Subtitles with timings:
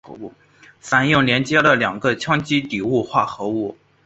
[0.79, 3.77] 反应连接了两个羰基底物化合物。